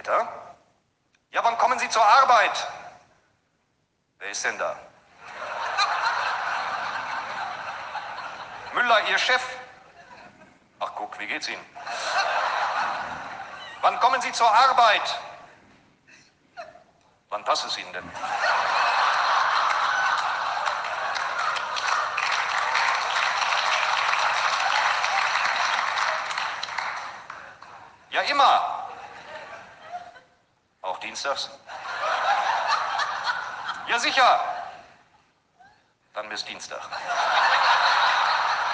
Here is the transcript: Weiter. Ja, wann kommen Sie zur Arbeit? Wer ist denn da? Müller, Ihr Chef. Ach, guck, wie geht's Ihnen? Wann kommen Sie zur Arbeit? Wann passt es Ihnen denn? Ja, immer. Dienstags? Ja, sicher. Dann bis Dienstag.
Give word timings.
Weiter. 0.00 0.26
Ja, 1.30 1.44
wann 1.44 1.58
kommen 1.58 1.78
Sie 1.78 1.88
zur 1.90 2.02
Arbeit? 2.02 2.68
Wer 4.18 4.30
ist 4.30 4.42
denn 4.42 4.56
da? 4.56 4.74
Müller, 8.72 9.08
Ihr 9.10 9.18
Chef. 9.18 9.42
Ach, 10.78 10.90
guck, 10.94 11.18
wie 11.18 11.26
geht's 11.26 11.48
Ihnen? 11.48 11.62
Wann 13.82 14.00
kommen 14.00 14.22
Sie 14.22 14.32
zur 14.32 14.50
Arbeit? 14.50 15.20
Wann 17.28 17.44
passt 17.44 17.66
es 17.66 17.76
Ihnen 17.76 17.92
denn? 17.92 18.10
Ja, 28.12 28.22
immer. 28.22 28.79
Dienstags? 31.10 31.50
Ja, 33.88 33.98
sicher. 33.98 34.40
Dann 36.14 36.28
bis 36.28 36.44
Dienstag. 36.44 36.88